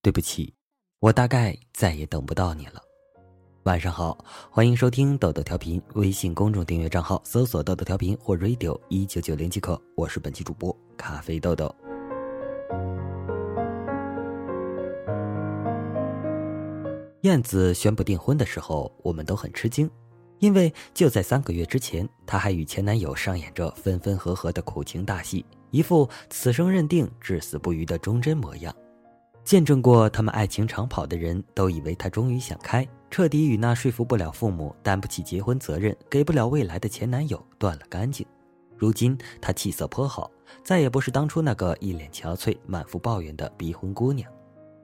[0.00, 0.54] 对不起，
[1.00, 2.80] 我大概再也等不到你了。
[3.64, 4.16] 晚上好，
[4.48, 9.80] 欢迎收听豆豆调频，微信公众订阅账号搜索“豆豆调频”或 “radio 一九九零”即可。
[9.96, 11.74] 我是本期主播咖啡豆豆。
[17.22, 19.90] 燕子宣布订婚的时候，我们都很吃惊，
[20.38, 28.72] 因为就在三个月之前，她还与前男友上演着分分合合的苦情大戏，一副此生认定、至死不渝的忠贞模样。
[29.48, 38.26] 见证过他们爱情长跑的人都以为他终于想开，彻底与那说服不了父母、担不起结婚责任、给不了未来的前男友断了干净。
[38.76, 40.30] 如今他气色颇好，
[40.62, 44.30] 再也不是当初那个一脸憔悴、满腹抱怨的逼婚姑娘。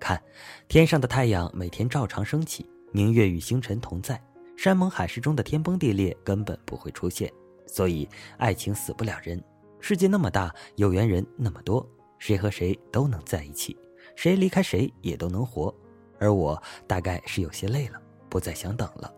[0.00, 0.20] 看，
[0.66, 4.20] 天上的太阳每天照常升起，明月与星辰同在，
[4.56, 7.32] 山盟海誓中的天崩地裂根本不会出现。
[7.68, 9.40] 所以，爱情死不了人。
[9.78, 13.78] 世界那么大，有缘人那么多，谁和谁都能在一起。
[14.18, 15.72] 谁离开谁也都能活，
[16.18, 19.08] 而我大概是有些累了，不再想等了。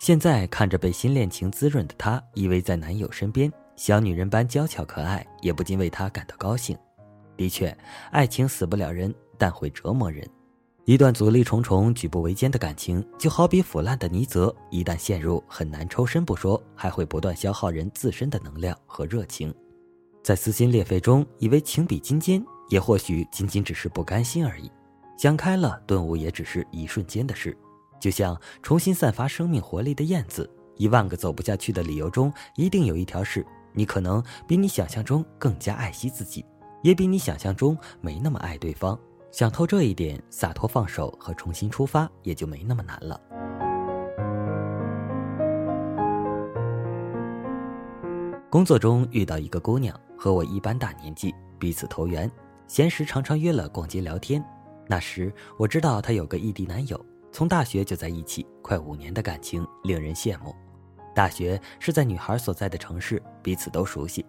[0.00, 6.74] 现在看着被新恋情滋润的她依偎在男友身边，小女人般娇俏可爱，也不禁为她感到高兴。
[7.36, 7.76] 的确，
[8.10, 10.26] 爱情死不了人，但会折磨人。
[10.86, 19.54] 一段阻力重重、举步维艰的感情，就好比腐烂的泥泽，一旦陷入，很难抽身不说，还会不断消耗人自身的能量和热情。
[20.22, 22.42] 在撕心裂肺中，以为情比金坚。
[22.68, 24.70] 也或许仅仅只是不甘心而已，
[25.16, 27.56] 想开了，顿悟也只是一瞬间的事。
[27.98, 36.44] 就像重新散发生命活力的燕子，一万个走不下去的理由中，一定有一条是你可能比你想象中更加爱惜自己，
[36.82, 38.98] 也比你想象中没那么爱对方。
[39.32, 43.20] 想透这一点，洒脱放手和重新出发也就没那么难了。
[48.48, 52.30] 工作中遇到一个姑娘，和我一般大年纪，彼此投缘。
[52.66, 54.44] 闲时常常约了逛街聊天，
[54.88, 60.54] 那时我知道她有个异地男友，从大学就在一起，快五年的感情令人羡慕。
[61.14, 64.24] 大学是在女孩所在的城市，彼此都熟悉。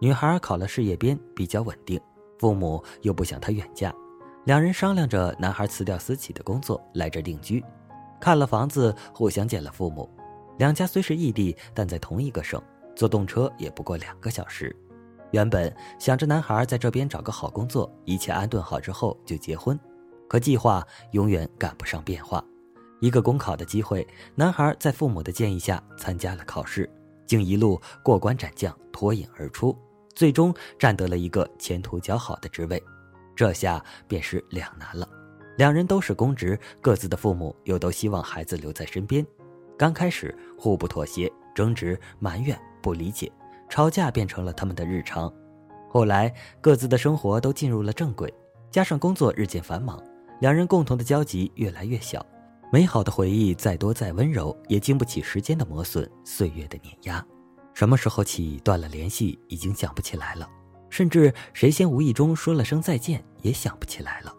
[0.00, 2.00] 女孩考了事业编，比较稳定，
[2.38, 3.94] 父母又不想她远嫁，
[4.44, 7.62] 两人商量着，男孩辞掉私企的工作来这定居，
[8.20, 10.08] 看了房子，互相见了父母。
[10.58, 12.62] 两家虽是异地，但在同一个省，
[12.94, 14.74] 坐动车也不过两个小时。
[15.32, 19.78] 原本想着男孩在这边找个好工作，一切安顿好之后就结婚，
[20.28, 22.42] 可计划永远赶不上变化。
[23.00, 26.88] 一个公考的机会，男孩在父母的建议下参加了考试，
[27.26, 29.76] 竟一路过关斩将，脱颖而出，
[30.14, 32.80] 最终占得了一个前途较好的职位。
[33.34, 35.08] 这下便是两难了，
[35.56, 39.26] 两人都是公职，各自的父母又都希望孩子留在身边。
[39.78, 43.32] 刚开始互不妥协，争执、埋怨、不理解。
[43.72, 45.32] 吵架变成了他们的日常，
[45.88, 48.30] 后来各自的生活都进入了正轨，
[48.70, 49.98] 加上工作日渐繁忙，
[50.42, 52.22] 两人共同的交集越来越小。
[52.70, 57.26] 美好的回忆再多再温柔，也经不起时间的磨损、岁月的碾压。
[57.72, 60.46] 什么时候起断了联系，已经想不起来了，
[60.90, 64.30] 甚至谁先无意中说了声再见，也想不起来了。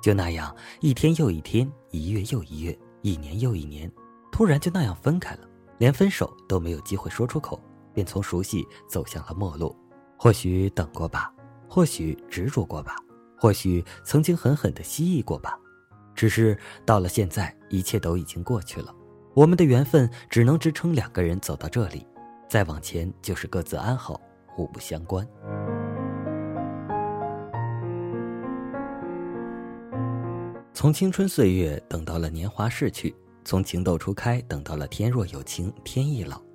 [0.00, 3.90] 就那样，一天又一天，一月又一月，一年又一年，
[4.30, 5.40] 突然就那样分开了，
[5.78, 7.60] 连分手都没有机会说出口。
[7.96, 9.74] 便从熟悉走向了陌路，
[10.18, 11.32] 或许等过吧，
[11.66, 12.94] 或许执着过吧，
[13.38, 15.58] 或许曾经狠狠的蜥蜴过吧。
[16.14, 18.94] 只是到了现在，一切都已经过去了。
[19.32, 22.06] 我们的缘分只能支撑两个人走到这里，
[22.50, 25.26] 再往前就是各自安好，互不相关。
[30.74, 36.45] 从青春岁月等到了年华逝去，从情窦初开等到了天若有情天亦老。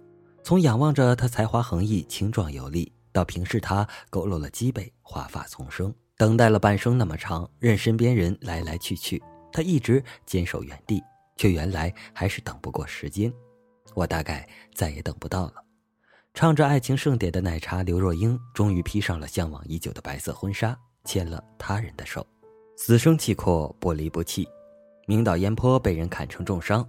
[0.43, 9.21] 从仰望着他才华横溢、青壮有力，到平视他佝偻了脊背、华发丛生，等待了半生那么长，任身边人来来去去，
[9.51, 11.01] 他一直坚守原地，
[11.37, 13.31] 却原来还是等不过时间。
[13.93, 15.53] 我大概再也等不到了。
[16.33, 22.25] 唱着爱情盛典的奶茶刘若英，终于披上了向往已久的白色婚纱，牵了他人的手，
[22.77, 24.47] 死生契阔，不离不弃。
[25.07, 26.87] 明岛烟坡被人砍成重伤。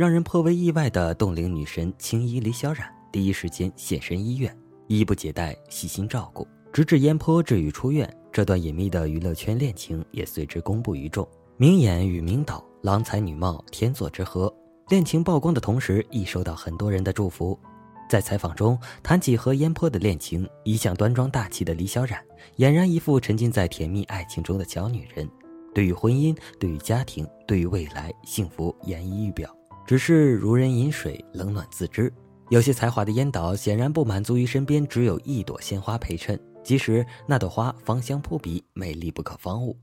[0.00, 4.50] 让人颇为意外的冻龄女神青衣李小冉第一时间现身医院，
[4.86, 8.10] 衣不解带，细心照顾，直至烟坡治愈出院。
[8.32, 11.28] 这段隐秘的娱乐圈恋情也随之公布于众。
[11.58, 14.50] 明演与明导，郎才女貌，天作之合。
[14.88, 17.60] 恋情曝光的同时，亦受到很多人的祝福。
[18.08, 22.18] 在采访中谈起和烟坡的恋情，一向端庄大气的李小冉
[22.56, 25.28] 俨然一副沉浸在甜蜜爱情中的小女人，
[25.74, 29.54] 对于婚姻，对于家庭，对于未来幸福，言溢于表。
[29.86, 32.12] 只是如人饮水，冷暖自知。
[32.48, 39.76] 有些才华的烟岛显然不满足于身边只有一朵鲜花陪衬，即使那朵花芳香扑鼻，美丽不可方物。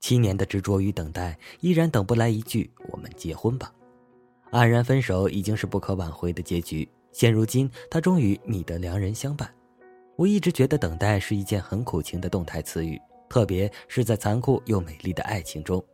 [0.00, 3.72] 七年的执着与等待，依然等不来一句“我们结婚吧”。
[4.52, 6.88] 黯然分手已经是不可挽回的结局。
[7.12, 9.52] 现如今，他终于觅得良人相伴。
[10.16, 15.84] 我一直觉得等待是一件很苦情的动态词语，特别是在残酷又美丽的爱情中，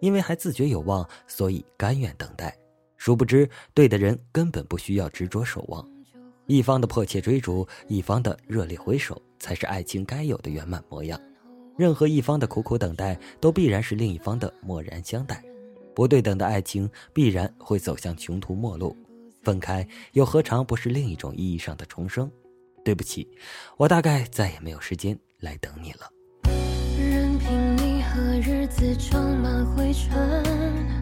[0.00, 2.56] 因为还自觉有望，所以甘愿等待。
[3.04, 5.84] 殊不知，对的人根本不需要执着守望，
[6.46, 11.20] 一方的迫切追逐，一方的热烈回首，才是爱情该有的圆满模样。
[11.76, 15.42] 任何一方的苦苦等待，都必然是另一方的漠然相待。
[15.96, 18.96] 不对等的爱情，必然会走向穷途末路。
[19.42, 22.30] 分开又何尝不是另一种意义上的重生？
[22.84, 23.28] 对不起，
[23.76, 26.08] 我大概再也没有时间来等你了。
[26.96, 31.01] 任凭你和日子装满灰尘，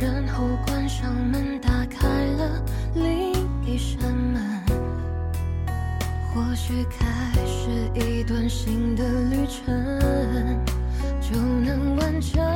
[0.00, 2.64] 然后关上门，打开了
[2.94, 3.32] 另
[3.64, 4.62] 一扇门，
[6.32, 7.04] 或许开
[7.44, 10.00] 始一段新的旅程，
[11.20, 12.47] 就能完成。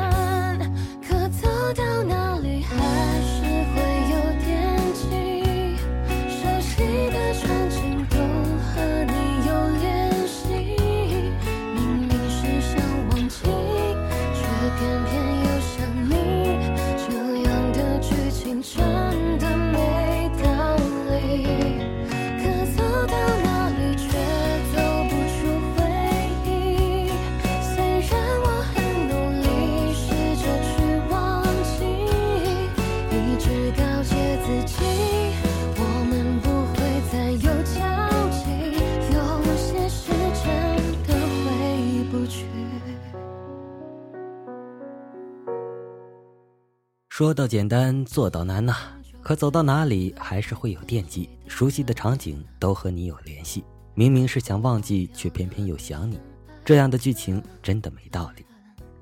[47.22, 48.74] 说到简单，做到难呐。
[49.22, 51.30] 可走到哪里，还是会有惦记。
[51.46, 53.62] 熟悉的场景都和你有联系。
[53.94, 56.18] 明明是想忘记，却偏偏又想你。
[56.64, 58.44] 这样的剧情真的没道理。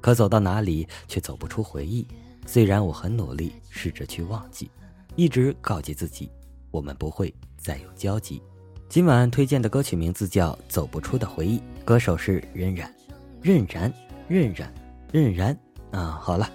[0.02, 2.06] 可走到哪里，却走不出回忆。
[2.44, 4.70] 虽然我很努力，试着去忘记，
[5.16, 6.30] 一直告诫自己，
[6.70, 8.42] 我们不会再有交集。
[8.90, 12.94] 今晚推荐的歌曲名字叫《走不出的回忆》，歌手是任然，
[13.40, 13.90] 任然，
[14.28, 14.70] 任然，
[15.10, 15.58] 任然。
[15.90, 16.48] 啊，好了，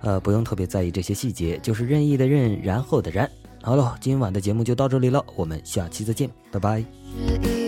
[0.00, 3.30] 呃，不用特别在意这些细节，就是任意的任，然后的然。
[3.62, 7.61] 好了，今晚的节目就到这里了，我们下期再见，拜拜。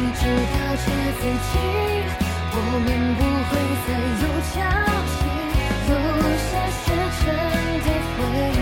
[0.00, 0.86] 你知道，这
[1.18, 1.58] 自己，
[2.52, 3.50] 我们不会
[3.84, 3.88] 再
[4.22, 4.24] 有
[4.54, 4.56] 交
[5.18, 5.20] 集，
[5.90, 5.92] 有
[6.38, 6.86] 些是
[7.24, 7.26] 真
[7.82, 8.57] 的会。